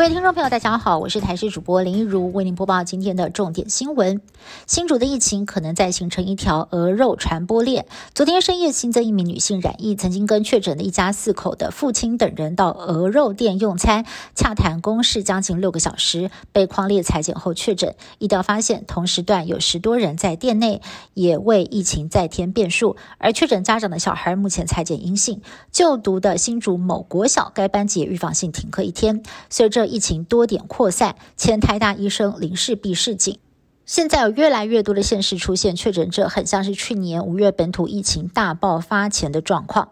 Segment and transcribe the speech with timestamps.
[0.00, 4.22] 各位听众朋友，大家好，我是台视主播林一如，为您播报今天的重点新闻。
[4.66, 7.84] 新竹的疫情可能在形成一条鹅肉传播链。
[8.14, 17.94] 昨天深夜新增一名女性染疫，曾经跟确诊的一家四口的父亲等人到鹅肉店用餐，洽谈公事将近六个小时，被框列裁剪后确诊。
[18.16, 20.80] 一调发现，同时段有十多人在店内，
[21.12, 22.96] 也为疫情再添变数。
[23.18, 29.22] 而确诊家长的小孩目前裁剪阴性，就读的新竹某国小该班级预防性停课一天。
[29.50, 33.38] 随着疫情多点扩散，前台大医生林世璧示警，
[33.84, 39.88] 现在有越来越多的县市出现确诊者，很像是去年五月本土疫情大爆发前的状况。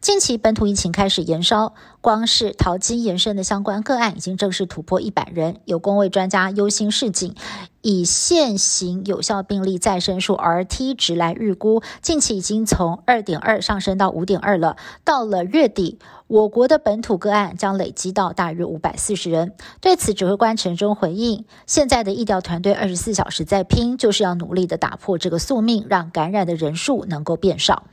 [0.00, 5.60] 近期本土疫情开始延烧，光是淘金延伸的相关个案已经正式突破一百人。
[5.64, 7.34] 有工位专家忧心示警，
[7.82, 14.76] 以现行有效病例再生数 Rt 值来预估，近期已经从二点二上升到五点二了。
[15.04, 19.54] 到了月底，我国的本土个案将累积到大约五百四十人。
[19.80, 27.84] 对此，指挥官陈忠回应：现在的医疗团队二十四小时在拼，就是要努力的打破这个宿命，让感染的人数能够变少。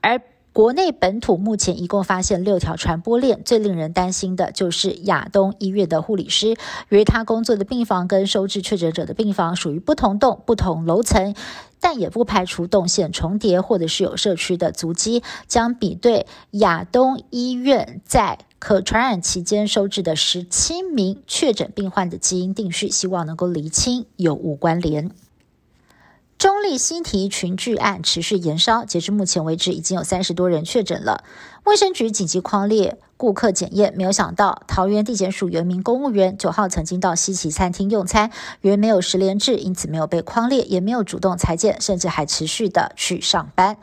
[0.00, 0.20] 而
[0.52, 6.56] 国内本土目前一共发现六条传播链，最令人担心的就是亚东医院的护理师，
[6.88, 11.36] 由于他工作的病房跟收治确诊者的病房属于不同栋、不同楼层，
[11.78, 25.12] 但也不排除动线重叠或者是有社区的足迹，将比对亚东医院在可传染期间收治的十七名确诊病患的基因定序，希望能够厘清有无关联。
[26.60, 31.24] 中立新提群聚案持续延烧，截至目前为止，已经有三十多人确诊了。
[31.64, 43.78] 卫生局紧急框列顾客检验，没有想到桃园地检署原名公务员九号曾经到西奇餐厅用餐，原没有十连制，因此没有被框列，也没有主动裁剪，甚至还持续的去上班。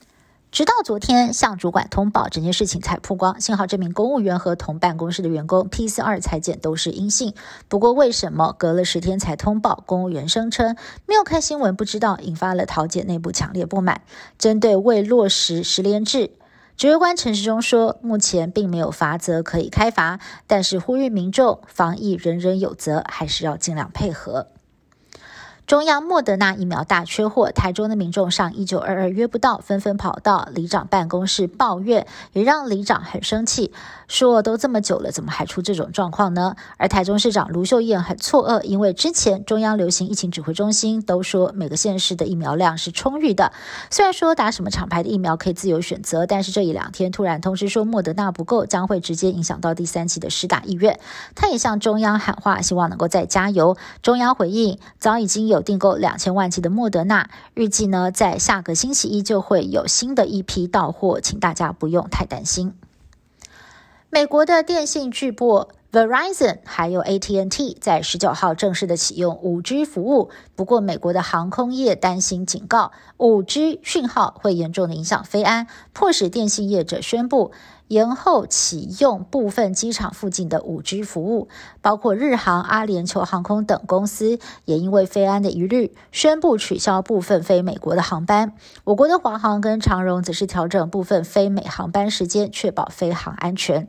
[0.49, 3.41] 直到昨天向主管通报，整件事情才曝光。
[3.41, 7.33] 幸好这名公务员和同办公室的员工 PCR 裁剪都是阴性。
[7.67, 9.83] 不过，为什么隔了十天才通报？
[9.85, 14.01] 公务员声称没有看新闻，不知道，引发了桃姐内部强烈不满。
[14.39, 16.31] 针对未落实十连制，
[16.77, 24.47] 指挥官陈时中说，目前并没有罚则可以开罚，但是呼吁民众防疫人人有责，还是要尽量配合。
[25.67, 33.73] 中央莫德纳疫苗大缺货，台中的民众上一九二二约不到，纷纷跑到里长办公室抱怨，也让里长很生气，
[34.07, 36.55] 说都这么久了，怎么还出这种状况呢？
[36.77, 43.51] 而台中市长卢秀燕很错愕，因为之前中央流行疫情指挥中心都说每个县市的疫苗量是充裕的，
[43.91, 50.97] 虽然说打什么厂牌的疫苗可以自由选择，但是这一两天突然通知说莫德纳不够，将会直接影响到第三期的施打意愿。
[51.35, 53.75] 他也向中央喊话，希望能够再加油。
[54.01, 55.56] 中央回应，早已经有。
[55.61, 62.73] 订购两千万剂的莫德纳，预计呢在下个星期一就会有新的一批到货，请大家不用太担心。
[64.09, 77.51] 美国的电信巨擘 Verizon 还有 AT&T 在十九号正式的启用五 G 服务，不过美国的航空业担心警告，五 G 讯号会严重的影响飞安，迫使电信业者宣布。
[77.87, 81.47] 延后启用部分机场附近的五 G 服务，
[81.81, 88.53] 包括日航、阿联酋航空等公司，也因为飞安的疑虑，宣布取消部分飞美国的航班。
[88.83, 93.87] 我国的华航跟长荣则是调整部分飞美航班时间，确保飞航安全。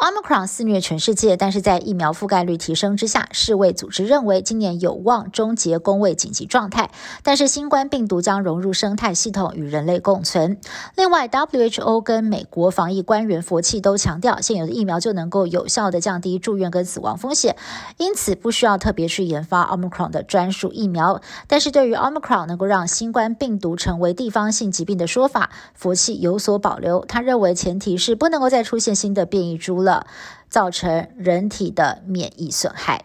[0.00, 6.90] Omicron 肆虐全世界，但是在疫苗覆盖率提升之下，世卫组织认为今年有望终结公卫紧急状态。
[7.22, 10.58] 但是新冠病毒将融入生态系统，与人类共存。
[10.96, 17.54] 另外，WHO 跟美国防疫官员佛气都强调，现有的疫苗就能够有效的降低住院跟死亡风险，
[17.98, 21.20] 因此不需要特别去研发 Omicron 的专属疫苗。
[21.46, 27.04] 但是对于 Omicron 能够让新冠病毒成为地方性疾病的说法，佛气有所保留。
[27.04, 30.06] 他认为前提是不能够再出现新的变异株了了。
[30.50, 33.04] 造成人体的免疫损害。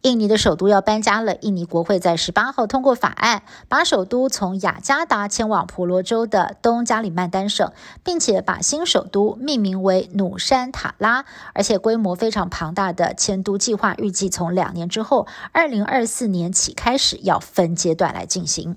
[0.00, 1.36] 印尼的首都要搬家了。
[1.36, 7.70] 印尼国会在十八号通过法案，把首都从雅加达迁往婆罗洲的东加里曼丹省，
[8.02, 11.24] 并且把新首都命名为努山塔拉。
[11.54, 18.76] 而且规模非常庞大的迁都计划，预计从两年之后，二零二四年起开始，要分阶段来进行。